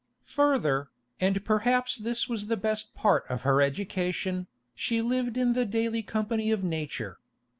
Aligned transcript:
Further, 0.33 0.89
and 1.19 1.45
perhaps 1.45 1.95
this 1.95 2.27
was 2.27 2.47
the 2.47 2.57
best 2.57 2.95
part 2.95 3.23
of 3.29 3.43
her 3.43 3.61
education, 3.61 4.47
she 4.73 4.99
lived 4.99 5.37
in 5.37 5.53
the 5.53 5.63
daily 5.63 6.01
company 6.01 6.49
of 6.49 6.63
Nature. 6.63 7.19